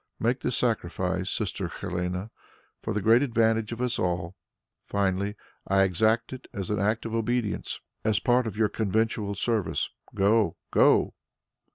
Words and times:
Make 0.19 0.39
this 0.41 0.57
sacrifice, 0.57 1.29
Sister 1.29 1.67
Helene, 1.67 2.31
for 2.81 2.91
the 2.91 3.03
great 3.03 3.21
advantage 3.21 3.71
of 3.71 3.79
us 3.79 3.99
all. 3.99 4.35
Finally 4.87 5.35
I 5.67 5.83
exact 5.83 6.33
it 6.33 6.47
as 6.51 6.71
an 6.71 6.79
act 6.79 7.05
of 7.05 7.13
obedience, 7.13 7.79
as 8.03 8.19
part 8.19 8.47
of 8.47 8.57
your 8.57 8.67
conventual 8.67 9.35
service. 9.35 9.91
Go! 10.15 10.57
Go!" 10.71 11.13